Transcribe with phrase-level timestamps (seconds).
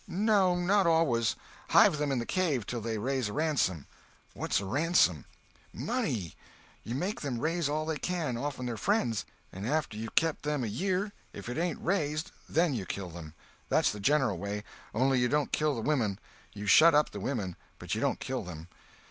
[0.07, 1.35] "No, not always.
[1.69, 3.85] Hive them in the cave till they raise a ransom."
[4.33, 5.25] "What's a ransom?"
[5.71, 6.33] "Money.
[6.83, 10.63] You make them raise all they can, off'n their friends; and after you've kept them
[10.63, 13.35] a year, if it ain't raised then you kill them.
[13.69, 14.63] That's the general way.
[14.91, 16.17] Only you don't kill the women.
[16.51, 18.69] You shut up the women, but you don't kill them.